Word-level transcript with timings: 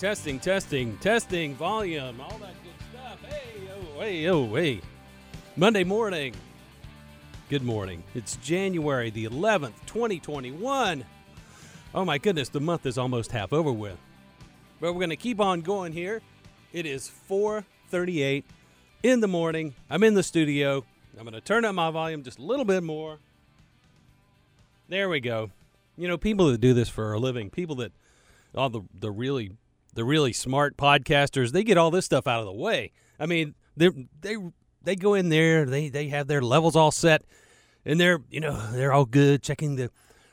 testing, 0.00 0.40
testing, 0.40 0.96
testing, 0.96 1.54
volume, 1.56 2.18
all 2.22 2.38
that 2.38 2.54
good 2.64 2.72
stuff. 2.90 3.18
Hey, 3.28 3.68
oh, 3.70 4.00
hey, 4.00 4.28
oh, 4.28 4.54
hey. 4.54 4.80
Monday 5.56 5.84
morning. 5.84 6.34
Good 7.50 7.62
morning. 7.62 8.02
It's 8.14 8.36
January 8.36 9.10
the 9.10 9.26
11th, 9.26 9.74
2021. 9.84 11.04
Oh 11.94 12.04
my 12.06 12.16
goodness, 12.16 12.48
the 12.48 12.60
month 12.60 12.86
is 12.86 12.96
almost 12.96 13.30
half 13.30 13.52
over 13.52 13.70
with. 13.70 13.98
But 14.80 14.94
we're 14.94 15.00
going 15.00 15.10
to 15.10 15.16
keep 15.16 15.38
on 15.38 15.60
going 15.60 15.92
here. 15.92 16.22
It 16.72 16.86
is 16.86 17.12
4:38 17.28 18.44
in 19.02 19.20
the 19.20 19.28
morning. 19.28 19.74
I'm 19.90 20.02
in 20.02 20.14
the 20.14 20.22
studio. 20.22 20.82
I'm 21.18 21.24
going 21.24 21.34
to 21.34 21.42
turn 21.42 21.66
up 21.66 21.74
my 21.74 21.90
volume 21.90 22.22
just 22.22 22.38
a 22.38 22.42
little 22.42 22.64
bit 22.64 22.82
more. 22.82 23.18
There 24.88 25.10
we 25.10 25.20
go. 25.20 25.50
You 25.98 26.08
know, 26.08 26.16
people 26.16 26.50
that 26.52 26.58
do 26.58 26.72
this 26.72 26.88
for 26.88 27.12
a 27.12 27.18
living, 27.18 27.50
people 27.50 27.76
that 27.76 27.92
all 28.54 28.70
the 28.70 28.80
the 28.98 29.10
really 29.10 29.52
the 29.94 30.04
really 30.04 30.32
smart 30.32 30.76
podcasters, 30.76 31.52
they 31.52 31.64
get 31.64 31.78
all 31.78 31.90
this 31.90 32.04
stuff 32.04 32.26
out 32.26 32.40
of 32.40 32.46
the 32.46 32.52
way. 32.52 32.92
I 33.18 33.26
mean, 33.26 33.54
they 33.76 33.90
they 34.20 34.36
they 34.82 34.96
go 34.96 35.14
in 35.14 35.28
there, 35.28 35.64
they 35.64 35.88
they 35.88 36.08
have 36.08 36.26
their 36.26 36.42
levels 36.42 36.76
all 36.76 36.90
set, 36.90 37.22
and 37.84 38.00
they're 38.00 38.20
you 38.30 38.40
know 38.40 38.70
they're 38.72 38.92
all 38.92 39.04
good, 39.04 39.42
checking 39.42 39.76
the 39.76 39.90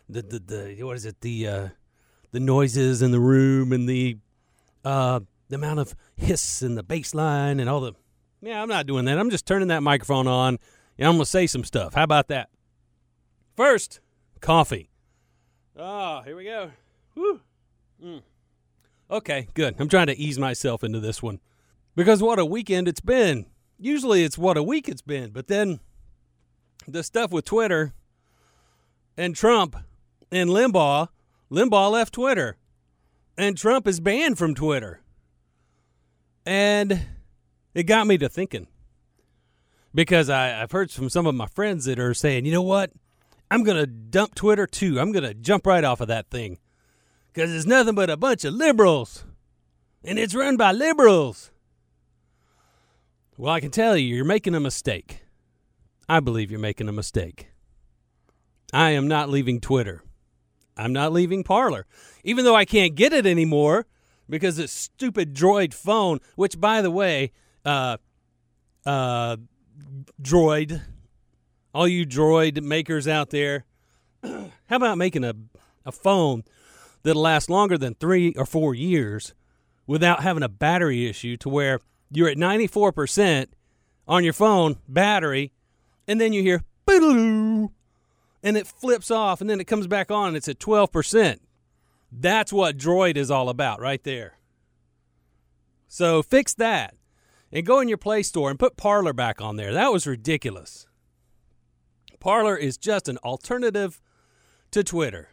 the 0.10 0.22
the, 0.22 0.40
the 0.40 0.84
what 0.84 0.96
is 0.96 1.06
it 1.06 1.22
the 1.22 1.48
uh, 1.48 1.68
the 2.32 2.40
noises 2.40 3.02
in 3.02 3.12
the 3.12 3.20
room 3.20 3.72
and 3.72 3.88
the 3.88 4.18
uh, 4.86 5.20
the 5.50 5.56
amount 5.56 5.80
of 5.80 5.96
hiss 6.16 6.62
and 6.62 6.78
the 6.78 6.84
bass 6.84 7.14
line 7.14 7.60
and 7.60 7.70
all 7.70 7.82
the 7.82 7.94
yeah. 8.42 8.62
I'm 8.62 8.70
not 8.70 8.86
doing 8.86 9.06
that. 9.06 9.18
I'm 9.18 9.30
just 9.30 9.46
turning 9.46 9.70
that 9.70 9.84
microphone 9.84 10.28
on 10.28 10.60
and 10.98 11.08
I'm 11.08 11.16
gonna 11.16 11.26
say 11.26 11.48
some 11.48 11.64
stuff. 11.64 11.94
How 11.94 12.04
about 12.04 12.28
that? 12.30 12.50
First, 13.56 14.00
coffee. 14.40 14.90
Ah, 15.80 16.20
oh, 16.20 16.24
here 16.24 16.36
we 16.36 16.44
go. 16.44 16.72
Woo. 17.16 17.40
Mm. 18.04 18.22
Okay, 19.10 19.48
good. 19.54 19.76
I'm 19.80 19.88
trying 19.88 20.08
to 20.08 20.18
ease 20.18 20.38
myself 20.38 20.84
into 20.84 21.00
this 21.00 21.24
one 21.24 21.40
because 21.96 22.22
what 22.22 22.40
a 22.40 22.46
weekend 22.46 22.88
it's 22.88 23.00
been. 23.00 23.46
Usually 23.80 24.24
it's 24.24 24.38
what 24.38 24.58
a 24.58 24.64
week 24.64 24.90
it's 24.90 25.02
been, 25.02 25.30
but 25.30 25.48
then 25.48 25.80
the 26.88 27.04
stuff 27.04 27.32
with 27.32 27.46
Twitter 27.46 27.94
and 29.16 29.36
Trump 29.36 29.78
and 30.32 30.50
Limbaugh, 30.50 31.08
Limbaugh 31.50 31.92
left 31.92 32.14
Twitter 32.14 32.58
and 33.38 33.58
Trump 33.58 33.88
is 33.88 34.02
banned 34.02 34.38
from 34.38 34.54
Twitter. 34.54 35.00
And 36.46 37.06
it 37.74 37.84
got 37.84 38.08
me 38.08 38.18
to 38.18 38.28
thinking 38.28 38.68
because 39.96 40.30
I, 40.30 40.62
I've 40.62 40.72
heard 40.72 40.92
from 40.92 41.10
some 41.10 41.26
of 41.26 41.36
my 41.36 41.48
friends 41.48 41.86
that 41.86 42.00
are 42.00 42.14
saying, 42.14 42.46
you 42.46 42.52
know 42.52 42.62
what? 42.62 42.92
I'm 43.50 43.64
going 43.64 43.78
to 43.78 43.88
dump 43.88 44.36
Twitter 44.36 44.68
too. 44.68 45.00
I'm 45.00 45.14
going 45.14 45.24
to 45.24 45.34
jump 45.34 45.66
right 45.66 45.84
off 45.84 46.02
of 46.02 46.10
that 46.10 46.30
thing 46.30 46.58
because 47.38 47.54
it's 47.54 47.68
nothing 47.68 47.94
but 47.94 48.10
a 48.10 48.18
bunch 48.18 48.44
of 48.46 48.54
liberals 48.56 49.24
and 50.04 50.18
it's 50.18 50.34
run 50.34 50.58
by 50.58 50.72
liberals. 50.72 51.52
Well, 53.38 53.54
I 53.54 53.60
can 53.60 53.70
tell 53.70 53.96
you, 53.96 54.16
you're 54.16 54.26
making 54.26 54.56
a 54.56 54.60
mistake. 54.60 55.22
I 56.10 56.20
believe 56.20 56.50
you're 56.50 56.60
making 56.60 56.90
a 56.90 56.92
mistake. 56.92 57.50
I 58.74 58.90
am 58.92 59.08
not 59.08 59.30
leaving 59.30 59.62
Twitter. 59.62 60.02
I'm 60.76 60.94
not 60.94 61.14
leaving 61.14 61.44
Parler. 61.44 61.86
Even 62.24 62.44
though 62.44 62.56
I 62.56 62.66
can't 62.66 62.96
get 62.96 63.14
it 63.14 63.28
anymore 63.28 63.86
because 64.28 64.58
this 64.58 64.72
stupid 64.72 65.36
droid 65.36 65.76
phone, 65.76 66.18
which, 66.38 66.60
by 66.60 66.82
the 66.82 66.90
way, 66.90 67.34
uh, 67.64 67.98
uh, 68.84 69.38
droid, 70.20 70.82
all 71.72 71.88
you 71.88 72.04
droid 72.04 72.64
makers 72.64 73.08
out 73.08 73.30
there, 73.30 73.66
how 74.24 74.50
about 74.72 74.98
making 74.98 75.24
a, 75.24 75.36
a 75.86 75.92
phone 75.92 76.44
that'll 77.08 77.22
last 77.22 77.50
longer 77.50 77.78
than 77.78 77.96
three 77.96 78.34
or 78.36 78.46
four 78.46 78.76
years 78.76 79.34
without 79.86 80.24
having 80.24 80.44
a 80.44 80.50
battery 80.50 81.08
issue 81.08 81.38
to 81.38 81.48
where 81.48 81.80
you're 82.12 82.28
at 82.28 82.38
94% 82.38 83.48
on 84.08 84.24
your 84.24 84.34
phone 84.34 84.78
battery, 84.88 85.54
and 86.08 86.20
then 86.20 86.34
you 86.34 86.42
hear 86.42 86.62
and 86.90 88.56
it 88.56 88.68
flips 88.68 89.10
off, 89.10 89.42
and 89.42 89.50
then 89.50 89.60
it 89.60 89.68
comes 89.68 89.88
back 89.88 90.12
on, 90.12 90.30
and 90.30 90.38
it's 90.38 90.48
at 90.48 90.60
12%. 90.60 91.40
That's 92.12 92.54
what 92.54 92.78
Droid 92.78 93.18
is 93.18 93.32
all 93.32 93.50
about 93.50 93.80
right 93.80 94.04
there. 94.04 94.38
So 95.88 96.22
fix 96.22 96.54
that 96.56 96.96
and 97.52 97.66
go 97.66 97.80
in 97.80 97.88
your 97.88 97.98
Play 97.98 98.24
Store 98.24 98.50
and 98.50 98.60
put 98.60 98.78
Parler 98.78 99.14
back 99.14 99.42
on 99.42 99.56
there. 99.56 99.74
That 99.74 99.92
was 99.92 100.08
ridiculous. 100.08 100.88
Parler 102.20 102.58
is 102.58 102.78
just 102.78 103.08
an 103.08 103.18
alternative 103.20 104.02
to 104.72 104.84
Twitter. 104.84 105.30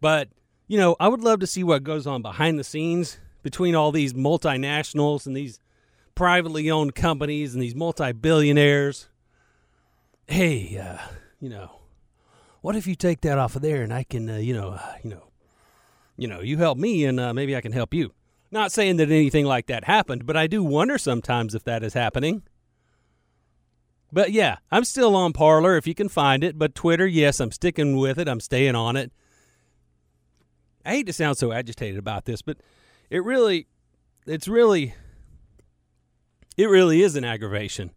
But, 0.00 0.28
you 0.66 0.78
know, 0.78 0.96
I 0.98 1.08
would 1.08 1.22
love 1.22 1.40
to 1.40 1.46
see 1.46 1.62
what 1.62 1.84
goes 1.84 2.06
on 2.06 2.22
behind 2.22 2.58
the 2.58 2.64
scenes 2.64 3.18
between 3.42 3.74
all 3.74 3.92
these 3.92 4.14
multinationals 4.14 5.26
and 5.26 5.36
these 5.36 5.60
privately 6.14 6.70
owned 6.70 6.94
companies 6.94 7.54
and 7.54 7.62
these 7.62 7.74
multi 7.74 8.12
billionaires. 8.12 9.08
Hey, 10.26 10.76
uh, 10.78 10.98
you 11.40 11.48
know, 11.48 11.80
what 12.60 12.74
if 12.74 12.86
you 12.86 12.96
take 12.96 13.20
that 13.20 13.38
off 13.38 13.54
of 13.54 13.62
there 13.62 13.82
and 13.82 13.94
I 13.94 14.02
can, 14.02 14.28
uh, 14.28 14.36
you 14.36 14.54
know, 14.54 14.70
uh, 14.70 14.94
you 15.04 15.10
know, 15.10 15.22
you 16.16 16.26
know, 16.26 16.40
you 16.40 16.56
help 16.56 16.78
me 16.78 17.04
and 17.04 17.20
uh, 17.20 17.32
maybe 17.32 17.54
I 17.54 17.60
can 17.60 17.72
help 17.72 17.94
you. 17.94 18.12
Not 18.50 18.72
saying 18.72 18.96
that 18.96 19.10
anything 19.10 19.44
like 19.44 19.66
that 19.66 19.84
happened, 19.84 20.26
but 20.26 20.36
I 20.36 20.46
do 20.46 20.64
wonder 20.64 20.98
sometimes 20.98 21.54
if 21.54 21.62
that 21.64 21.84
is 21.84 21.94
happening. 21.94 22.42
But 24.12 24.32
yeah, 24.32 24.58
I'm 24.70 24.84
still 24.84 25.14
on 25.14 25.32
Parler 25.32 25.76
if 25.76 25.86
you 25.86 25.94
can 25.94 26.08
find 26.08 26.42
it. 26.42 26.58
But 26.58 26.74
Twitter, 26.74 27.06
yes, 27.06 27.38
I'm 27.38 27.52
sticking 27.52 27.96
with 27.96 28.18
it. 28.18 28.28
I'm 28.28 28.40
staying 28.40 28.74
on 28.74 28.96
it. 28.96 29.12
I 30.86 30.90
hate 30.90 31.06
to 31.08 31.12
sound 31.12 31.36
so 31.36 31.50
agitated 31.50 31.98
about 31.98 32.26
this, 32.26 32.42
but 32.42 32.58
it 33.10 33.24
really, 33.24 33.66
it's 34.24 34.46
really, 34.46 34.94
it 36.56 36.66
really 36.66 37.02
is 37.02 37.16
an 37.16 37.24
aggravation 37.24 37.90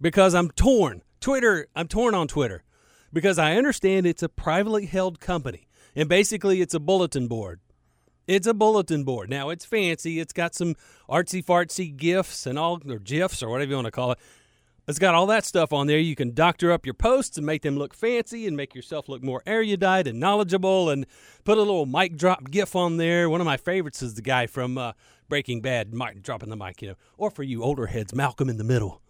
because 0.00 0.34
I'm 0.34 0.50
torn. 0.50 1.02
Twitter, 1.20 1.68
I'm 1.76 1.86
torn 1.86 2.12
on 2.12 2.26
Twitter 2.26 2.64
because 3.12 3.38
I 3.38 3.54
understand 3.54 4.04
it's 4.04 4.22
a 4.24 4.28
privately 4.28 4.86
held 4.86 5.20
company 5.20 5.68
and 5.94 6.08
basically 6.08 6.60
it's 6.60 6.74
a 6.74 6.80
bulletin 6.80 7.28
board. 7.28 7.60
It's 8.26 8.48
a 8.48 8.54
bulletin 8.54 9.04
board. 9.04 9.30
Now 9.30 9.50
it's 9.50 9.64
fancy. 9.64 10.18
It's 10.18 10.32
got 10.32 10.56
some 10.56 10.74
artsy 11.08 11.44
fartsy 11.44 11.96
gifs 11.96 12.46
and 12.46 12.58
all, 12.58 12.80
or 12.88 12.98
gifs 12.98 13.44
or 13.44 13.48
whatever 13.48 13.70
you 13.70 13.76
want 13.76 13.86
to 13.86 13.92
call 13.92 14.12
it. 14.12 14.18
It's 14.86 14.98
got 14.98 15.14
all 15.14 15.26
that 15.26 15.46
stuff 15.46 15.72
on 15.72 15.86
there. 15.86 15.98
You 15.98 16.14
can 16.14 16.34
doctor 16.34 16.70
up 16.70 16.84
your 16.84 16.94
posts 16.94 17.38
and 17.38 17.46
make 17.46 17.62
them 17.62 17.76
look 17.76 17.94
fancy 17.94 18.46
and 18.46 18.54
make 18.54 18.74
yourself 18.74 19.08
look 19.08 19.22
more 19.22 19.42
erudite 19.46 20.06
and 20.06 20.20
knowledgeable 20.20 20.90
and 20.90 21.06
put 21.44 21.56
a 21.56 21.62
little 21.62 21.86
mic 21.86 22.16
drop 22.16 22.50
gif 22.50 22.76
on 22.76 22.98
there. 22.98 23.30
One 23.30 23.40
of 23.40 23.46
my 23.46 23.56
favorites 23.56 24.02
is 24.02 24.14
the 24.14 24.22
guy 24.22 24.46
from 24.46 24.76
uh, 24.76 24.92
Breaking 25.28 25.62
Bad, 25.62 25.94
mic, 25.94 26.22
dropping 26.22 26.50
the 26.50 26.56
mic, 26.56 26.82
you 26.82 26.88
know. 26.88 26.96
Or 27.16 27.30
for 27.30 27.42
you 27.42 27.62
older 27.62 27.86
heads, 27.86 28.14
Malcolm 28.14 28.50
in 28.50 28.58
the 28.58 28.64
Middle. 28.64 29.00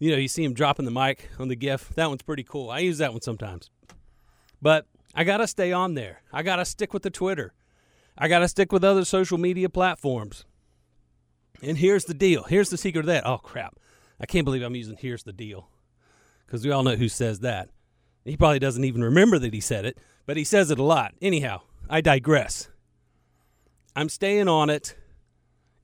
You 0.00 0.10
know, 0.10 0.16
you 0.16 0.28
see 0.28 0.42
him 0.42 0.52
dropping 0.52 0.84
the 0.84 0.90
mic 0.90 1.30
on 1.38 1.46
the 1.46 1.56
gif. 1.56 1.90
That 1.90 2.08
one's 2.08 2.22
pretty 2.22 2.42
cool. 2.42 2.68
I 2.70 2.80
use 2.80 2.98
that 2.98 3.12
one 3.12 3.22
sometimes. 3.22 3.70
But 4.60 4.86
I 5.14 5.22
got 5.22 5.36
to 5.36 5.46
stay 5.46 5.72
on 5.72 5.94
there. 5.94 6.22
I 6.32 6.42
got 6.42 6.56
to 6.56 6.64
stick 6.64 6.92
with 6.92 7.02
the 7.02 7.10
Twitter. 7.10 7.52
I 8.18 8.26
got 8.26 8.40
to 8.40 8.48
stick 8.48 8.72
with 8.72 8.82
other 8.82 9.04
social 9.04 9.38
media 9.38 9.68
platforms. 9.68 10.44
And 11.62 11.78
here's 11.78 12.06
the 12.06 12.14
deal. 12.14 12.44
Here's 12.44 12.70
the 12.70 12.76
secret 12.76 13.00
of 13.00 13.06
that. 13.06 13.26
Oh, 13.26 13.38
crap. 13.38 13.78
I 14.20 14.26
can't 14.26 14.44
believe 14.44 14.62
I'm 14.62 14.74
using 14.76 14.96
here's 14.96 15.22
the 15.22 15.32
deal 15.32 15.68
because 16.46 16.64
we 16.64 16.70
all 16.70 16.82
know 16.82 16.96
who 16.96 17.08
says 17.08 17.40
that. 17.40 17.70
He 18.24 18.36
probably 18.36 18.58
doesn't 18.58 18.84
even 18.84 19.02
remember 19.02 19.38
that 19.38 19.54
he 19.54 19.60
said 19.60 19.84
it, 19.84 19.98
but 20.26 20.36
he 20.36 20.44
says 20.44 20.70
it 20.70 20.78
a 20.78 20.82
lot. 20.82 21.14
Anyhow, 21.22 21.62
I 21.88 22.00
digress. 22.00 22.68
I'm 23.96 24.08
staying 24.08 24.48
on 24.48 24.68
it. 24.70 24.96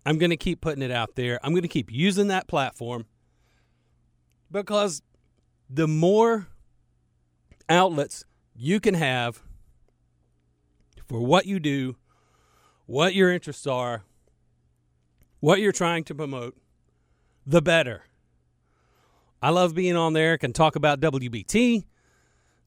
I'm 0.05 0.19
going 0.19 0.31
to 0.31 0.37
keep 0.37 0.61
putting 0.61 0.83
it 0.83 0.91
out 0.91 1.17
there. 1.17 1.41
I'm 1.43 1.53
going 1.53 1.63
to 1.63 1.69
keep 1.69 1.91
using 1.91 2.29
that 2.29 2.47
platform 2.47 3.07
because 4.53 5.03
the 5.69 5.89
more 5.89 6.47
outlets 7.69 8.25
you 8.55 8.81
can 8.81 8.95
have 8.95 9.43
for 11.09 11.21
what 11.21 11.47
you 11.47 11.59
do, 11.59 11.97
what 12.87 13.15
your 13.15 13.33
interests 13.33 13.67
are, 13.67 14.05
what 15.41 15.61
you're 15.61 15.73
trying 15.73 16.05
to 16.05 16.15
promote, 16.15 16.57
the 17.45 17.63
better. 17.63 18.03
I 19.43 19.51
love 19.51 19.75
being 19.75 19.97
on 19.97 20.13
there. 20.13 20.35
I 20.35 20.37
can 20.39 20.53
talk 20.53 20.77
about 20.77 21.01
WBT. 21.01 21.85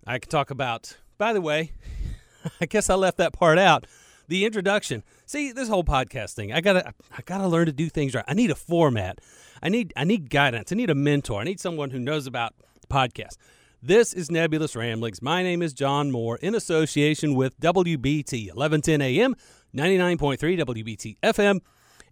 I 0.06 0.20
can 0.20 0.30
talk 0.30 0.52
about, 0.52 0.98
by 1.18 1.34
the 1.34 1.42
way, 1.42 1.72
I 2.62 2.66
guess 2.66 2.90
I 2.90 2.96
left 2.96 3.18
that 3.18 3.34
part 3.34 3.58
out. 3.58 3.88
The 4.28 4.46
introduction. 4.46 5.04
See, 5.26 5.52
this 5.52 5.68
whole 5.68 5.84
podcast 5.84 6.36
thing, 6.36 6.54
I 6.54 6.62
gotta 6.62 6.94
I 7.12 7.22
gotta 7.26 7.48
learn 7.48 7.66
to 7.66 7.72
do 7.72 7.90
things 7.90 8.14
right. 8.14 8.24
I 8.28 8.36
need 8.36 8.52
a 8.52 8.56
format. 8.56 9.20
I 9.64 9.70
need 9.70 9.92
I 9.98 10.04
need 10.04 10.30
guidance. 10.30 10.72
I 10.72 10.76
need 10.76 10.92
a 10.92 10.96
mentor. 10.96 11.42
I 11.42 11.46
need 11.46 11.60
someone 11.60 11.90
who 11.90 11.98
knows 11.98 12.28
about 12.28 12.54
podcasts. 12.92 13.38
This 13.82 14.14
is 14.14 14.30
Nebulous 14.30 14.76
Ramblings. 14.76 15.22
My 15.22 15.42
name 15.42 15.64
is 15.64 15.74
John 15.74 16.12
Moore 16.12 16.38
in 16.38 16.54
association 16.54 17.34
with 17.34 17.60
WBT 17.60 18.54
1110 18.54 19.02
AM, 19.02 19.36
99.3 19.74 20.38
WBT 20.60 21.18
FM, 21.24 21.62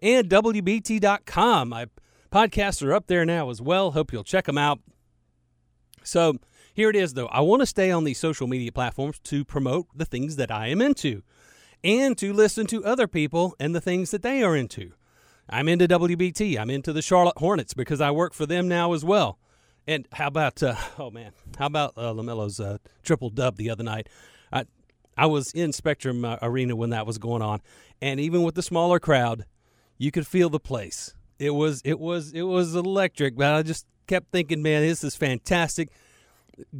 and 0.01 0.29
WBT.com. 0.29 1.69
My 1.69 1.87
podcasts 2.37 2.85
are 2.85 2.93
up 2.93 3.07
there 3.07 3.25
now 3.25 3.49
as 3.49 3.59
well. 3.59 3.91
Hope 3.91 4.13
you'll 4.13 4.23
check 4.23 4.45
them 4.45 4.59
out. 4.59 4.79
So 6.03 6.37
here 6.71 6.87
it 6.87 6.95
is, 6.95 7.15
though. 7.15 7.25
I 7.27 7.41
want 7.41 7.63
to 7.63 7.65
stay 7.65 7.89
on 7.89 8.03
these 8.03 8.19
social 8.19 8.45
media 8.45 8.71
platforms 8.71 9.17
to 9.23 9.43
promote 9.43 9.87
the 9.95 10.05
things 10.05 10.35
that 10.35 10.51
I 10.51 10.67
am 10.67 10.79
into. 10.79 11.23
and 11.83 12.15
to 12.17 12.33
listen 12.33 12.67
to 12.67 12.85
other 12.85 13.07
people 13.07 13.55
and 13.59 13.73
the 13.73 13.81
things 13.81 14.11
that 14.11 14.21
they 14.21 14.43
are 14.43 14.55
into. 14.55 14.91
I'm 15.49 15.67
into 15.67 15.87
WBT. 15.87 16.59
I'm 16.59 16.69
into 16.69 16.93
the 16.93 17.01
Charlotte 17.01 17.37
Hornets 17.37 17.73
because 17.73 18.01
I 18.01 18.11
work 18.11 18.33
for 18.33 18.45
them 18.45 18.67
now 18.67 18.93
as 18.93 19.03
well. 19.03 19.39
And 19.87 20.07
how 20.11 20.27
about 20.27 20.61
uh, 20.61 20.75
oh 20.99 21.09
man, 21.09 21.31
how 21.57 21.67
about 21.67 21.93
uh, 21.97 22.13
LaMelo's 22.13 22.59
uh, 22.59 22.77
triple 23.03 23.29
dub 23.31 23.55
the 23.57 23.69
other 23.69 23.83
night? 23.83 24.09
I 24.51 24.65
I 25.15 25.25
was 25.25 25.51
in 25.53 25.71
Spectrum 25.73 26.25
uh, 26.25 26.37
Arena 26.41 26.75
when 26.75 26.89
that 26.91 27.07
was 27.07 27.17
going 27.17 27.41
on, 27.41 27.61
and 28.01 28.19
even 28.19 28.43
with 28.43 28.55
the 28.55 28.63
smaller 28.63 28.99
crowd, 28.99 29.45
you 29.97 30.11
could 30.11 30.27
feel 30.27 30.49
the 30.49 30.59
place. 30.59 31.15
It 31.39 31.51
was 31.51 31.81
it 31.83 31.99
was 31.99 32.33
it 32.33 32.43
was 32.43 32.75
electric. 32.75 33.35
But 33.35 33.53
I 33.53 33.63
just 33.63 33.85
kept 34.07 34.31
thinking, 34.31 34.61
man, 34.61 34.81
this 34.81 35.03
is 35.03 35.15
fantastic. 35.15 35.89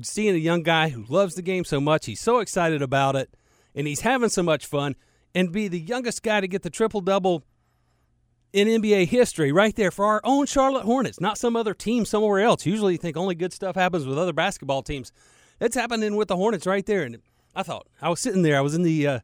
Seeing 0.02 0.34
a 0.34 0.40
young 0.40 0.64
guy 0.64 0.90
who 0.90 1.06
loves 1.08 1.36
the 1.36 1.42
game 1.42 1.64
so 1.64 1.80
much, 1.80 2.08
he's 2.08 2.20
so 2.20 2.40
excited 2.40 2.82
about 2.82 3.16
it, 3.16 3.30
and 3.76 3.86
he's 3.86 4.02
having 4.02 4.30
so 4.30 4.42
much 4.42 4.66
fun, 4.66 4.96
and 5.36 5.52
be 5.52 5.68
the 5.68 5.80
youngest 5.80 6.24
guy 6.24 6.42
to 6.42 6.48
get 6.48 6.64
the 6.64 6.72
triple 6.72 7.02
double 7.02 7.44
in 8.54 8.68
NBA 8.68 9.08
history 9.08 9.52
right 9.52 9.76
there 9.76 9.92
for 9.92 10.06
our 10.06 10.22
own 10.24 10.46
Charlotte 10.48 10.84
Hornets, 10.86 11.20
not 11.20 11.38
some 11.38 11.56
other 11.56 11.76
team 11.76 12.06
somewhere 12.06 12.40
else. 12.40 12.66
Usually 12.66 12.94
you 12.94 12.98
think 12.98 13.18
only 13.18 13.36
good 13.36 13.54
stuff 13.54 13.76
happens 13.76 14.06
with 14.06 14.18
other 14.18 14.34
basketball 14.34 14.82
teams. 14.82 15.12
It's 15.60 15.76
happening 15.76 16.16
with 16.16 16.28
the 16.28 16.36
Hornets 16.36 16.66
right 16.66 16.86
there. 16.86 17.04
And 17.04 17.20
I 17.56 17.64
thought 17.64 17.88
I 18.02 18.10
was 18.10 18.20
sitting 18.20 18.42
there, 18.42 18.58
I 18.58 18.62
was 18.62 18.74
in 18.74 18.84
the 18.84 19.08
uh, 19.08 19.20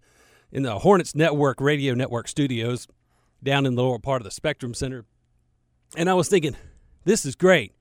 in 0.52 0.64
the 0.64 0.80
Hornets 0.80 1.16
Network 1.16 1.60
Radio 1.60 1.96
Network 1.96 2.28
studios 2.28 2.88
down 3.42 3.66
in 3.66 3.76
the 3.76 3.82
lower 3.82 4.00
part 4.00 4.22
of 4.22 4.26
the 4.26 4.32
Spectrum 4.32 4.74
Center. 4.74 5.06
And 5.96 6.10
I 6.10 6.14
was 6.14 6.30
thinking, 6.30 6.56
this 7.06 7.26
is 7.26 7.36
great. 7.36 7.74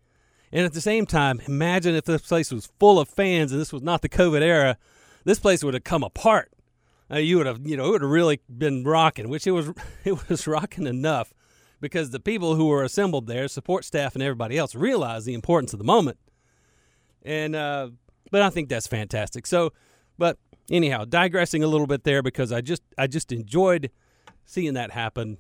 And 0.51 0.67
at 0.67 0.75
the 0.75 0.81
same 0.81 1.07
time, 1.07 1.41
imagine 1.47 1.95
if 1.95 2.05
this 2.05 2.23
place 2.23 2.51
was 2.53 2.71
full 2.79 2.99
of 2.99 3.09
fans 3.09 3.53
and 3.53 3.61
this 3.61 3.73
was 3.73 3.83
not 3.83 4.03
the 4.03 4.09
COVID 4.09 4.43
era, 4.43 4.77
this 5.25 5.39
place 5.39 5.65
would 5.65 5.75
have 5.75 5.85
come 5.85 6.03
apart 6.03 6.53
uh, 7.13 7.19
you 7.19 7.37
would 7.37 7.47
have, 7.47 7.67
you 7.67 7.77
know, 7.77 7.89
it 7.89 7.91
would 7.91 8.03
have 8.03 8.11
really 8.11 8.41
been 8.49 8.85
rocking, 8.85 9.29
which 9.29 9.47
it 9.47 9.51
was, 9.51 9.71
it 10.05 10.29
was 10.29 10.47
rocking 10.47 10.87
enough 10.87 11.35
because 11.81 12.11
the 12.11 12.21
people 12.21 12.55
who 12.55 12.67
were 12.67 12.83
assembled 12.83 13.27
there, 13.27 13.49
support 13.49 13.85
staff 13.85 14.15
and 14.15 14.23
everybody 14.23 14.57
else, 14.57 14.75
realized 14.75 15.27
the 15.27 15.35
importance 15.35 15.73
of 15.73 15.79
the 15.79 15.85
moment. 15.85 16.19
And, 17.23 17.55
uh, 17.55 17.91
but 18.31 18.43
I 18.43 18.51
think 18.51 18.69
that's 18.69 18.87
fantastic. 18.87 19.47
So, 19.47 19.73
but 20.17 20.39
anyhow, 20.71 21.05
digressing 21.05 21.63
a 21.63 21.67
little 21.67 21.87
bit 21.87 22.05
there 22.05 22.23
because 22.23 22.51
I 22.51 22.61
just, 22.61 22.83
I 22.97 23.07
just 23.09 23.31
enjoyed 23.31 23.91
seeing 24.45 24.75
that 24.75 24.93
happen 24.93 25.39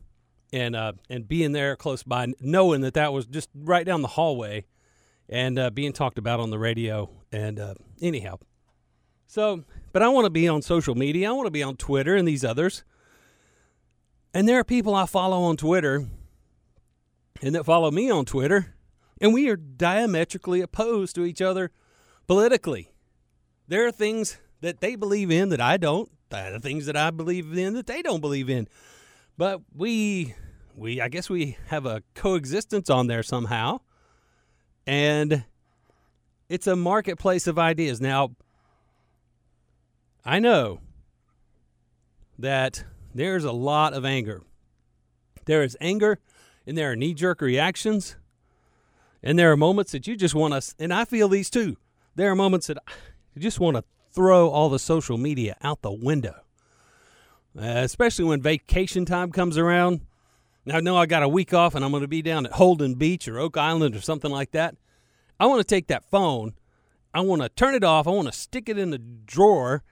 and, 0.52 0.76
uh, 0.76 0.92
and 1.08 1.26
being 1.26 1.52
there 1.52 1.76
close 1.76 2.02
by, 2.02 2.32
knowing 2.40 2.82
that 2.82 2.94
that 2.94 3.12
was 3.12 3.26
just 3.26 3.48
right 3.54 3.86
down 3.86 4.02
the 4.02 4.08
hallway 4.08 4.64
and, 5.28 5.58
uh, 5.58 5.70
being 5.70 5.92
talked 5.92 6.18
about 6.18 6.40
on 6.40 6.50
the 6.50 6.58
radio. 6.58 7.10
And, 7.30 7.58
uh, 7.58 7.74
anyhow, 8.00 8.38
so 9.26 9.64
but 9.92 10.02
I 10.02 10.08
want 10.08 10.24
to 10.24 10.30
be 10.30 10.48
on 10.48 10.62
social 10.62 10.94
media. 10.94 11.28
I 11.28 11.32
want 11.32 11.46
to 11.46 11.50
be 11.50 11.62
on 11.62 11.76
Twitter 11.76 12.16
and 12.16 12.26
these 12.26 12.44
others. 12.44 12.84
And 14.34 14.48
there 14.48 14.58
are 14.58 14.64
people 14.64 14.94
I 14.94 15.06
follow 15.06 15.42
on 15.42 15.56
Twitter 15.56 16.06
and 17.42 17.54
that 17.54 17.64
follow 17.64 17.90
me 17.90 18.10
on 18.10 18.24
Twitter, 18.24 18.74
and 19.20 19.34
we 19.34 19.48
are 19.48 19.56
diametrically 19.56 20.60
opposed 20.60 21.14
to 21.16 21.24
each 21.24 21.42
other 21.42 21.70
politically. 22.26 22.92
There 23.66 23.86
are 23.86 23.92
things 23.92 24.38
that 24.60 24.80
they 24.80 24.94
believe 24.94 25.30
in 25.30 25.48
that 25.48 25.60
I 25.60 25.76
don't, 25.76 26.10
there 26.30 26.54
are 26.54 26.60
things 26.60 26.86
that 26.86 26.96
I 26.96 27.10
believe 27.10 27.56
in 27.58 27.74
that 27.74 27.86
they 27.86 28.00
don't 28.00 28.20
believe 28.20 28.48
in. 28.48 28.68
But 29.36 29.60
we 29.74 30.34
we 30.74 31.00
I 31.00 31.08
guess 31.08 31.28
we 31.28 31.56
have 31.68 31.86
a 31.86 32.02
coexistence 32.14 32.90
on 32.90 33.06
there 33.06 33.22
somehow. 33.22 33.80
And 34.86 35.44
it's 36.48 36.66
a 36.66 36.76
marketplace 36.76 37.46
of 37.46 37.58
ideas. 37.58 38.00
Now, 38.00 38.32
I 40.24 40.38
know 40.38 40.80
that 42.38 42.84
there's 43.14 43.44
a 43.44 43.52
lot 43.52 43.94
of 43.94 44.04
anger. 44.04 44.42
There 45.44 45.62
is 45.62 45.76
anger 45.80 46.18
and 46.66 46.76
there 46.76 46.90
are 46.90 46.96
knee 46.96 47.14
jerk 47.14 47.40
reactions. 47.40 48.16
And 49.22 49.38
there 49.38 49.52
are 49.52 49.56
moments 49.56 49.92
that 49.92 50.06
you 50.06 50.16
just 50.16 50.34
want 50.34 50.52
to, 50.60 50.74
and 50.78 50.92
I 50.92 51.04
feel 51.04 51.28
these 51.28 51.48
too. 51.48 51.76
There 52.16 52.30
are 52.30 52.36
moments 52.36 52.66
that 52.66 52.78
you 53.34 53.40
just 53.40 53.60
want 53.60 53.76
to 53.76 53.84
throw 54.10 54.50
all 54.50 54.68
the 54.68 54.78
social 54.78 55.16
media 55.16 55.56
out 55.62 55.82
the 55.82 55.92
window, 55.92 56.41
uh, 57.58 57.62
especially 57.62 58.24
when 58.24 58.40
vacation 58.40 59.04
time 59.04 59.30
comes 59.32 59.58
around. 59.58 60.00
Now, 60.64 60.76
I 60.76 60.80
know 60.80 60.96
I 60.96 61.06
got 61.06 61.22
a 61.22 61.28
week 61.28 61.52
off 61.52 61.74
and 61.74 61.84
I'm 61.84 61.90
going 61.90 62.02
to 62.02 62.08
be 62.08 62.22
down 62.22 62.46
at 62.46 62.52
Holden 62.52 62.94
Beach 62.94 63.26
or 63.26 63.38
Oak 63.38 63.56
Island 63.56 63.96
or 63.96 64.00
something 64.00 64.30
like 64.30 64.52
that. 64.52 64.76
I 65.40 65.46
want 65.46 65.60
to 65.60 65.64
take 65.64 65.88
that 65.88 66.04
phone, 66.04 66.54
I 67.12 67.20
want 67.20 67.42
to 67.42 67.48
turn 67.48 67.74
it 67.74 67.82
off, 67.82 68.06
I 68.06 68.10
want 68.10 68.28
to 68.28 68.32
stick 68.32 68.68
it 68.68 68.78
in 68.78 68.90
the 68.90 68.98
drawer 68.98 69.82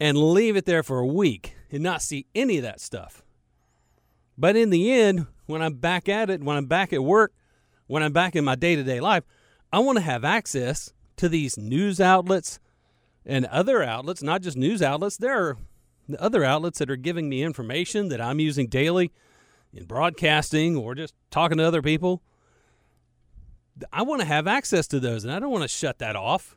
and 0.00 0.16
leave 0.16 0.56
it 0.56 0.64
there 0.64 0.82
for 0.82 1.00
a 1.00 1.06
week 1.06 1.54
and 1.70 1.82
not 1.82 2.02
see 2.02 2.26
any 2.34 2.56
of 2.56 2.62
that 2.62 2.80
stuff. 2.80 3.22
But 4.38 4.56
in 4.56 4.70
the 4.70 4.90
end, 4.92 5.26
when 5.46 5.62
I'm 5.62 5.74
back 5.74 6.08
at 6.08 6.30
it, 6.30 6.42
when 6.42 6.56
I'm 6.56 6.66
back 6.66 6.92
at 6.92 7.02
work, 7.02 7.32
when 7.88 8.02
I'm 8.02 8.12
back 8.12 8.36
in 8.36 8.44
my 8.44 8.54
day 8.54 8.76
to 8.76 8.82
day 8.82 9.00
life, 9.00 9.24
I 9.72 9.80
want 9.80 9.98
to 9.98 10.04
have 10.04 10.24
access 10.24 10.92
to 11.16 11.28
these 11.28 11.58
news 11.58 12.00
outlets 12.00 12.58
and 13.26 13.44
other 13.46 13.82
outlets, 13.82 14.22
not 14.22 14.42
just 14.42 14.56
news 14.56 14.80
outlets. 14.80 15.16
There 15.16 15.36
are 15.36 15.58
other 16.18 16.44
outlets 16.44 16.78
that 16.78 16.90
are 16.90 16.96
giving 16.96 17.28
me 17.28 17.42
information 17.42 18.08
that 18.08 18.20
I'm 18.20 18.40
using 18.40 18.68
daily 18.68 19.12
in 19.72 19.84
broadcasting 19.84 20.76
or 20.76 20.94
just 20.94 21.14
talking 21.30 21.58
to 21.58 21.64
other 21.64 21.82
people. 21.82 22.22
I 23.92 24.02
want 24.02 24.20
to 24.20 24.26
have 24.26 24.46
access 24.46 24.86
to 24.88 25.00
those, 25.00 25.24
and 25.24 25.32
I 25.32 25.38
don't 25.38 25.50
want 25.50 25.62
to 25.62 25.68
shut 25.68 25.98
that 25.98 26.16
off. 26.16 26.56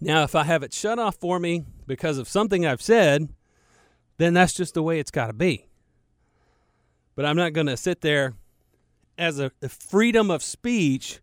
Now, 0.00 0.22
if 0.22 0.34
I 0.34 0.44
have 0.44 0.62
it 0.62 0.72
shut 0.72 0.98
off 0.98 1.16
for 1.16 1.40
me 1.40 1.64
because 1.86 2.18
of 2.18 2.28
something 2.28 2.66
I've 2.66 2.82
said, 2.82 3.28
then 4.18 4.34
that's 4.34 4.52
just 4.52 4.74
the 4.74 4.82
way 4.82 4.98
it's 4.98 5.10
got 5.10 5.28
to 5.28 5.32
be. 5.32 5.66
But 7.16 7.24
I'm 7.24 7.36
not 7.36 7.52
going 7.52 7.66
to 7.66 7.76
sit 7.76 8.00
there 8.00 8.34
as 9.16 9.40
a, 9.40 9.50
a, 9.60 9.68
freedom 9.68 10.30
of 10.30 10.42
speech 10.42 11.20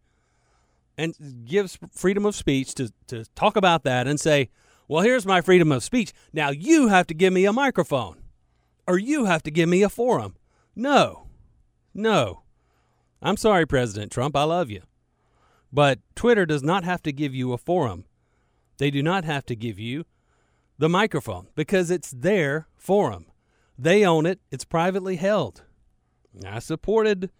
and 0.97 1.15
gives 1.45 1.77
freedom 1.93 2.25
of 2.25 2.35
speech 2.35 2.75
to, 2.75 2.91
to 3.07 3.23
talk 3.35 3.55
about 3.55 3.83
that 3.83 4.05
and 4.07 4.19
say, 4.19 4.49
well, 4.87 5.03
here's 5.03 5.25
my 5.25 5.41
freedom 5.41 5.71
of 5.71 5.83
speech. 5.83 6.13
Now 6.33 6.49
you 6.49 6.87
have 6.87 7.07
to 7.07 7.13
give 7.13 7.33
me 7.33 7.45
a 7.45 7.53
microphone 7.53 8.17
or 8.87 8.97
you 8.97 9.25
have 9.25 9.43
to 9.43 9.51
give 9.51 9.69
me 9.69 9.81
a 9.81 9.89
forum. 9.89 10.35
No, 10.75 11.27
no. 11.93 12.43
I'm 13.21 13.37
sorry, 13.37 13.65
President 13.65 14.11
Trump. 14.11 14.35
I 14.35 14.43
love 14.43 14.69
you. 14.69 14.81
But 15.71 15.99
Twitter 16.15 16.45
does 16.45 16.63
not 16.63 16.83
have 16.83 17.01
to 17.03 17.11
give 17.11 17.33
you 17.33 17.53
a 17.53 17.57
forum. 17.57 18.05
They 18.77 18.91
do 18.91 19.01
not 19.01 19.25
have 19.25 19.45
to 19.47 19.55
give 19.55 19.79
you 19.79 20.05
the 20.77 20.89
microphone 20.89 21.47
because 21.55 21.89
it's 21.89 22.11
their 22.11 22.67
forum. 22.75 23.25
They 23.77 24.05
own 24.05 24.25
it. 24.25 24.39
It's 24.51 24.65
privately 24.65 25.15
held. 25.15 25.63
I 26.45 26.59
supported 26.59 27.31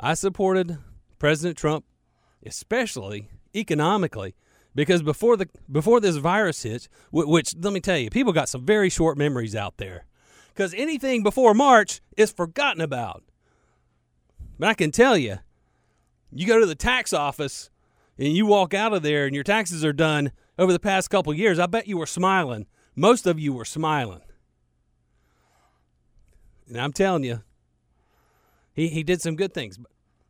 I 0.00 0.14
supported 0.14 0.78
President 1.18 1.58
Trump 1.58 1.84
especially 2.44 3.28
economically 3.54 4.34
because 4.74 5.02
before 5.02 5.36
the 5.36 5.48
before 5.70 6.00
this 6.00 6.16
virus 6.16 6.62
hits, 6.62 6.88
which 7.10 7.54
let 7.56 7.72
me 7.72 7.80
tell 7.80 7.98
you, 7.98 8.10
people 8.10 8.32
got 8.32 8.48
some 8.48 8.64
very 8.64 8.88
short 8.88 9.18
memories 9.18 9.54
out 9.54 9.76
there. 9.76 10.04
Cuz 10.54 10.74
anything 10.74 11.22
before 11.22 11.54
March 11.54 12.00
is 12.16 12.30
forgotten 12.30 12.80
about. 12.80 13.22
But 14.58 14.68
I 14.68 14.74
can 14.74 14.90
tell 14.90 15.16
you, 15.16 15.38
you 16.30 16.46
go 16.46 16.60
to 16.60 16.66
the 16.66 16.74
tax 16.74 17.12
office 17.12 17.70
and 18.18 18.34
you 18.36 18.46
walk 18.46 18.74
out 18.74 18.92
of 18.92 19.02
there 19.02 19.26
and 19.26 19.34
your 19.34 19.44
taxes 19.44 19.84
are 19.84 19.92
done 19.92 20.32
over 20.58 20.72
the 20.72 20.78
past 20.78 21.10
couple 21.10 21.32
years, 21.34 21.58
I 21.58 21.66
bet 21.66 21.88
you 21.88 21.98
were 21.98 22.06
smiling. 22.06 22.66
Most 22.94 23.26
of 23.26 23.40
you 23.40 23.52
were 23.52 23.64
smiling. 23.64 24.20
And 26.68 26.80
I'm 26.80 26.92
telling 26.92 27.24
you, 27.24 27.42
he, 28.72 28.88
he 28.88 29.02
did 29.02 29.20
some 29.20 29.36
good 29.36 29.52
things. 29.52 29.78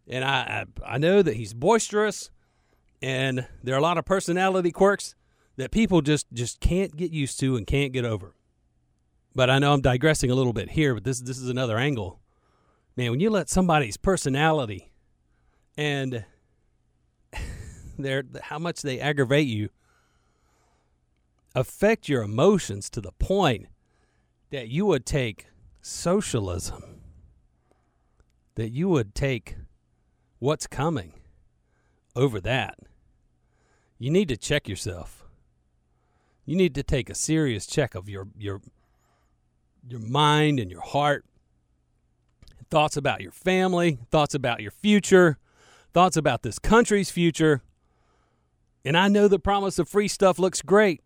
And 0.08 0.24
I, 0.24 0.64
I, 0.84 0.94
I 0.94 0.98
know 0.98 1.22
that 1.22 1.36
he's 1.36 1.54
boisterous 1.54 2.30
and 3.02 3.46
there 3.62 3.74
are 3.74 3.78
a 3.78 3.82
lot 3.82 3.98
of 3.98 4.04
personality 4.04 4.70
quirks 4.70 5.14
that 5.56 5.70
people 5.70 6.00
just, 6.00 6.32
just 6.32 6.60
can't 6.60 6.96
get 6.96 7.10
used 7.10 7.38
to 7.40 7.56
and 7.56 7.66
can't 7.66 7.92
get 7.92 8.04
over. 8.04 8.34
But 9.34 9.50
I 9.50 9.58
know 9.58 9.72
I'm 9.72 9.80
digressing 9.80 10.30
a 10.30 10.34
little 10.34 10.52
bit 10.52 10.70
here, 10.70 10.94
but 10.94 11.04
this 11.04 11.20
this 11.20 11.38
is 11.38 11.48
another 11.48 11.78
angle. 11.78 12.20
Man, 12.96 13.10
when 13.10 13.20
you 13.20 13.30
let 13.30 13.48
somebody's 13.48 13.96
personality 13.96 14.92
and 15.76 16.26
their 17.98 18.24
how 18.42 18.58
much 18.58 18.82
they 18.82 19.00
aggravate 19.00 19.46
you 19.46 19.70
affect 21.54 22.08
your 22.08 22.22
emotions 22.22 22.90
to 22.90 23.00
the 23.00 23.12
point 23.12 23.66
that 24.50 24.68
you 24.68 24.84
would 24.86 25.06
take 25.06 25.46
socialism, 25.80 27.00
that 28.54 28.70
you 28.70 28.88
would 28.88 29.14
take 29.14 29.56
what's 30.38 30.66
coming 30.66 31.14
over 32.14 32.40
that, 32.40 32.78
you 34.02 34.10
need 34.10 34.26
to 34.26 34.36
check 34.36 34.66
yourself. 34.66 35.24
You 36.44 36.56
need 36.56 36.74
to 36.74 36.82
take 36.82 37.08
a 37.08 37.14
serious 37.14 37.68
check 37.68 37.94
of 37.94 38.08
your 38.08 38.26
your 38.36 38.60
your 39.88 40.00
mind 40.00 40.58
and 40.58 40.68
your 40.72 40.80
heart. 40.80 41.24
Thoughts 42.68 42.96
about 42.96 43.20
your 43.20 43.30
family, 43.30 43.98
thoughts 44.10 44.34
about 44.34 44.60
your 44.60 44.72
future, 44.72 45.38
thoughts 45.92 46.16
about 46.16 46.42
this 46.42 46.58
country's 46.58 47.12
future. 47.12 47.62
And 48.84 48.96
I 48.96 49.06
know 49.06 49.28
the 49.28 49.38
promise 49.38 49.78
of 49.78 49.88
free 49.88 50.08
stuff 50.08 50.36
looks 50.36 50.62
great 50.62 51.00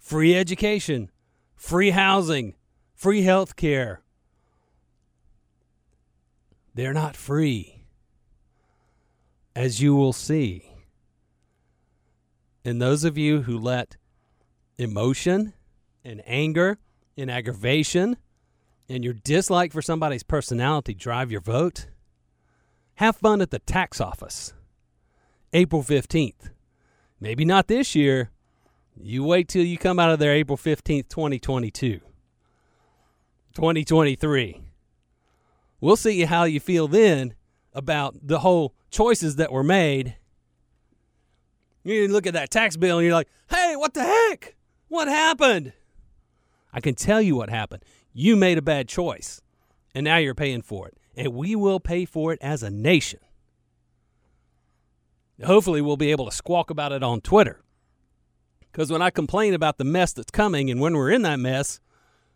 free 0.00 0.34
education, 0.34 1.12
free 1.54 1.90
housing, 1.90 2.56
free 2.92 3.22
health 3.22 3.54
care. 3.54 4.02
They're 6.74 6.92
not 6.92 7.14
free, 7.14 7.84
as 9.54 9.80
you 9.80 9.94
will 9.94 10.12
see. 10.12 10.71
And 12.64 12.80
those 12.80 13.04
of 13.04 13.18
you 13.18 13.42
who 13.42 13.58
let 13.58 13.96
emotion 14.78 15.52
and 16.04 16.22
anger 16.26 16.78
and 17.16 17.30
aggravation 17.30 18.16
and 18.88 19.04
your 19.04 19.14
dislike 19.14 19.72
for 19.72 19.82
somebody's 19.82 20.22
personality 20.22 20.94
drive 20.94 21.30
your 21.30 21.40
vote, 21.40 21.88
have 22.96 23.16
fun 23.16 23.40
at 23.40 23.50
the 23.50 23.58
tax 23.58 24.00
office. 24.00 24.52
April 25.52 25.82
15th. 25.82 26.50
Maybe 27.20 27.44
not 27.44 27.68
this 27.68 27.94
year. 27.94 28.30
You 29.00 29.24
wait 29.24 29.48
till 29.48 29.64
you 29.64 29.78
come 29.78 29.98
out 29.98 30.10
of 30.10 30.18
there 30.18 30.34
April 30.34 30.58
15th, 30.58 31.08
2022. 31.08 32.00
2023. 33.54 34.62
We'll 35.80 35.96
see 35.96 36.22
how 36.22 36.44
you 36.44 36.60
feel 36.60 36.88
then 36.88 37.34
about 37.72 38.16
the 38.22 38.40
whole 38.40 38.74
choices 38.90 39.36
that 39.36 39.52
were 39.52 39.64
made. 39.64 40.16
You 41.84 42.08
look 42.08 42.26
at 42.26 42.34
that 42.34 42.50
tax 42.50 42.76
bill 42.76 42.98
and 42.98 43.06
you're 43.06 43.14
like, 43.14 43.28
hey, 43.50 43.74
what 43.76 43.94
the 43.94 44.04
heck? 44.04 44.54
What 44.88 45.08
happened? 45.08 45.72
I 46.72 46.80
can 46.80 46.94
tell 46.94 47.20
you 47.20 47.36
what 47.36 47.50
happened. 47.50 47.84
You 48.12 48.36
made 48.36 48.58
a 48.58 48.62
bad 48.62 48.88
choice, 48.88 49.40
and 49.94 50.04
now 50.04 50.18
you're 50.18 50.34
paying 50.34 50.62
for 50.62 50.88
it. 50.88 50.96
And 51.16 51.34
we 51.34 51.56
will 51.56 51.80
pay 51.80 52.04
for 52.04 52.32
it 52.32 52.38
as 52.40 52.62
a 52.62 52.70
nation. 52.70 53.20
Hopefully, 55.44 55.80
we'll 55.80 55.96
be 55.96 56.10
able 56.12 56.26
to 56.26 56.32
squawk 56.32 56.70
about 56.70 56.92
it 56.92 57.02
on 57.02 57.20
Twitter. 57.20 57.62
Because 58.70 58.90
when 58.90 59.02
I 59.02 59.10
complain 59.10 59.54
about 59.54 59.76
the 59.76 59.84
mess 59.84 60.12
that's 60.12 60.30
coming 60.30 60.70
and 60.70 60.80
when 60.80 60.94
we're 60.94 61.10
in 61.10 61.22
that 61.22 61.40
mess, 61.40 61.80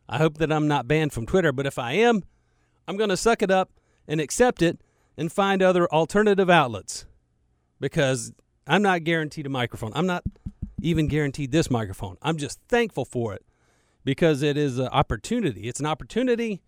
I 0.08 0.18
hope 0.18 0.38
that 0.38 0.52
I'm 0.52 0.68
not 0.68 0.88
banned 0.88 1.12
from 1.12 1.24
Twitter. 1.24 1.52
But 1.52 1.66
if 1.66 1.78
I 1.78 1.92
am, 1.92 2.24
I'm 2.86 2.96
going 2.96 3.10
to 3.10 3.16
suck 3.16 3.42
it 3.42 3.50
up 3.50 3.70
and 4.06 4.20
accept 4.20 4.60
it 4.60 4.80
and 5.16 5.32
find 5.32 5.62
other 5.62 5.86
alternative 5.88 6.50
outlets 6.50 7.06
because 7.80 8.32
I'm 8.66 8.82
not 8.82 9.04
guaranteed 9.04 9.46
a 9.46 9.50
microphone. 9.50 9.92
I'm 9.94 10.06
not 10.06 10.24
even 10.80 11.08
guaranteed 11.08 11.52
this 11.52 11.70
microphone. 11.70 12.16
I'm 12.22 12.36
just 12.36 12.60
thankful 12.68 13.04
for 13.04 13.34
it 13.34 13.44
because 14.04 14.42
it 14.42 14.56
is 14.56 14.78
an 14.78 14.88
opportunity. 14.88 15.68
It's 15.68 15.80
an 15.80 15.86
opportunity 15.86 16.62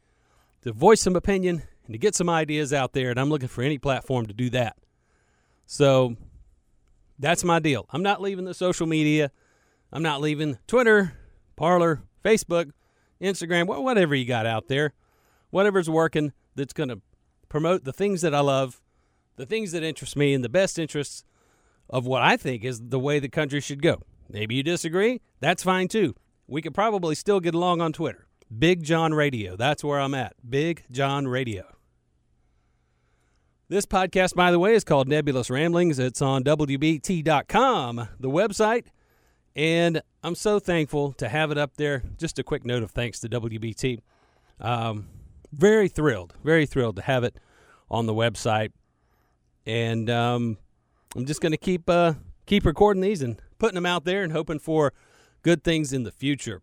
to 0.62 0.72
voice 0.72 1.00
some 1.00 1.16
opinion 1.16 1.62
and 1.86 1.94
to 1.94 1.98
get 1.98 2.14
some 2.14 2.28
ideas 2.28 2.72
out 2.72 2.92
there. 2.92 3.10
And 3.10 3.18
I'm 3.18 3.28
looking 3.28 3.48
for 3.48 3.62
any 3.62 3.78
platform 3.78 4.26
to 4.26 4.34
do 4.34 4.50
that. 4.50 4.76
So 5.66 6.16
that's 7.18 7.44
my 7.44 7.58
deal. 7.58 7.86
I'm 7.90 8.02
not 8.02 8.20
leaving 8.20 8.44
the 8.44 8.54
social 8.54 8.86
media. 8.86 9.30
I'm 9.92 10.02
not 10.02 10.20
leaving 10.20 10.58
Twitter, 10.66 11.14
Parler, 11.56 12.02
Facebook, 12.24 12.70
Instagram, 13.20 13.66
whatever 13.66 14.14
you 14.14 14.24
got 14.24 14.46
out 14.46 14.68
there. 14.68 14.94
Whatever's 15.50 15.88
working 15.88 16.32
that's 16.54 16.72
going 16.72 16.90
to 16.90 17.00
promote 17.48 17.84
the 17.84 17.92
things 17.92 18.20
that 18.20 18.34
I 18.34 18.40
love, 18.40 18.80
the 19.36 19.46
things 19.46 19.72
that 19.72 19.82
interest 19.82 20.16
me, 20.16 20.34
and 20.34 20.44
the 20.44 20.48
best 20.48 20.78
interests 20.78 21.24
of 21.88 22.06
what 22.06 22.22
I 22.22 22.36
think 22.36 22.64
is 22.64 22.80
the 22.88 22.98
way 22.98 23.18
the 23.18 23.28
country 23.28 23.60
should 23.60 23.82
go. 23.82 24.02
Maybe 24.28 24.56
you 24.56 24.62
disagree. 24.62 25.20
That's 25.40 25.62
fine 25.62 25.88
too 25.88 26.14
we 26.48 26.62
could 26.62 26.74
probably 26.74 27.14
still 27.14 27.38
get 27.38 27.54
along 27.54 27.80
on 27.80 27.92
Twitter. 27.92 28.26
Big 28.56 28.82
John 28.82 29.12
Radio. 29.12 29.54
That's 29.54 29.84
where 29.84 30.00
I'm 30.00 30.14
at. 30.14 30.34
Big 30.48 30.84
John 30.90 31.28
Radio. 31.28 31.64
This 33.68 33.84
podcast, 33.84 34.34
by 34.34 34.50
the 34.50 34.58
way, 34.58 34.74
is 34.74 34.82
called 34.82 35.08
Nebulous 35.08 35.50
Ramblings. 35.50 35.98
It's 35.98 36.22
on 36.22 36.42
WBT.com, 36.42 38.08
the 38.18 38.30
website. 38.30 38.86
And 39.54 40.00
I'm 40.24 40.34
so 40.34 40.58
thankful 40.58 41.12
to 41.14 41.28
have 41.28 41.50
it 41.50 41.58
up 41.58 41.76
there. 41.76 42.02
Just 42.16 42.38
a 42.38 42.42
quick 42.42 42.64
note 42.64 42.82
of 42.82 42.92
thanks 42.92 43.20
to 43.20 43.28
WBT. 43.28 44.00
Um, 44.58 45.08
very 45.52 45.88
thrilled, 45.88 46.32
very 46.42 46.64
thrilled 46.64 46.96
to 46.96 47.02
have 47.02 47.24
it 47.24 47.38
on 47.90 48.06
the 48.06 48.14
website. 48.14 48.72
And 49.66 50.08
um, 50.08 50.56
I'm 51.16 51.24
just 51.24 51.40
going 51.40 51.52
to 51.52 51.58
keep 51.58 51.88
uh, 51.88 52.14
keep 52.46 52.64
recording 52.66 53.00
these 53.00 53.22
and 53.22 53.40
putting 53.58 53.74
them 53.74 53.86
out 53.86 54.04
there 54.04 54.22
and 54.22 54.32
hoping 54.32 54.58
for 54.58 54.92
good 55.42 55.64
things 55.64 55.92
in 55.92 56.02
the 56.02 56.12
future. 56.12 56.62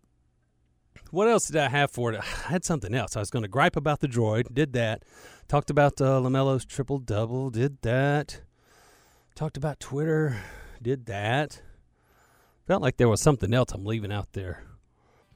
What 1.12 1.28
else 1.28 1.48
did 1.48 1.58
I 1.58 1.70
have 1.70 1.92
for 1.92 2.14
it? 2.14 2.20
I 2.46 2.52
had 2.52 2.64
something 2.64 2.94
else. 2.94 3.16
I 3.16 3.20
was 3.20 3.30
going 3.30 3.44
to 3.44 3.50
gripe 3.50 3.76
about 3.76 4.00
the 4.00 4.08
droid. 4.08 4.54
Did 4.54 4.74
that. 4.74 5.04
Talked 5.48 5.70
about 5.70 6.00
uh, 6.02 6.20
LaMelo's 6.20 6.66
triple 6.66 7.00
double. 7.00 7.50
Did 7.50 7.82
that. 7.82 8.42
Talked 9.36 9.58
about 9.58 9.80
Twitter. 9.80 10.38
Did 10.82 11.06
that. 11.08 11.62
Felt 12.68 12.82
like 12.82 12.98
there 12.98 13.10
was 13.10 13.22
something 13.22 13.54
else 13.54 13.72
I'm 13.72 13.86
leaving 13.86 14.12
out 14.12 14.34
there. 14.34 14.64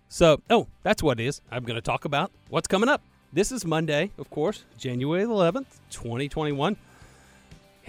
So, 0.07 0.41
oh, 0.49 0.67
that's 0.81 1.03
what 1.03 1.19
it 1.19 1.25
is. 1.25 1.41
I'm 1.51 1.63
going 1.63 1.75
to 1.75 1.81
talk 1.81 2.05
about 2.05 2.31
what's 2.49 2.67
coming 2.67 2.89
up. 2.89 3.03
This 3.31 3.51
is 3.51 3.63
Monday, 3.63 4.11
of 4.17 4.31
course, 4.31 4.65
January 4.79 5.23
11th, 5.23 5.67
2021. 5.91 6.75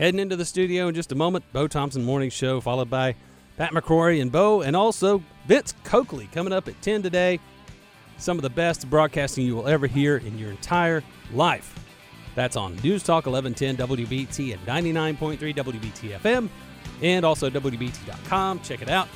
Heading 0.01 0.19
into 0.19 0.35
the 0.35 0.47
studio 0.47 0.89
in 0.89 0.95
just 0.95 1.13
a 1.13 1.15
moment. 1.15 1.45
Bo 1.53 1.69
Thompson 1.69 2.03
Morning 2.03 2.31
Show, 2.31 2.63
followed 2.63 2.89
by 2.89 3.15
Pat 3.59 3.73
McCrory 3.73 4.23
and 4.23 4.33
Bo, 4.33 4.63
and 4.63 4.75
also 4.75 5.23
Vince 5.47 5.75
Coakley 5.85 6.27
coming 6.33 6.55
up 6.55 6.69
at 6.69 6.81
10 6.81 7.03
today. 7.03 7.39
Some 8.17 8.39
of 8.39 8.43
the 8.43 8.49
best 8.49 8.89
broadcasting 8.89 9.45
you 9.45 9.55
will 9.55 9.69
ever 9.69 9.87
hear 9.87 10.17
in 10.17 10.39
your 10.39 10.51
entire 10.53 11.05
life. 11.35 11.75
That's 12.35 12.57
on 12.57 12.77
News 12.77 13.03
Talk 13.03 13.27
1110 13.27 13.77
WBT 13.77 14.55
at 14.55 14.65
99.3 14.65 15.39
WBT 15.55 16.19
FM 16.19 16.49
and 17.03 17.27
also 17.27 17.51
WBT.com. 17.51 18.61
Check 18.61 18.81
it 18.81 18.89
out. 18.89 19.07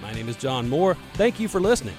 My 0.00 0.10
name 0.14 0.30
is 0.30 0.36
John 0.36 0.70
Moore. 0.70 0.96
Thank 1.16 1.38
you 1.38 1.48
for 1.48 1.60
listening. 1.60 1.96